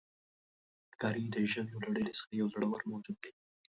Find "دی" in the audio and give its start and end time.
3.23-3.31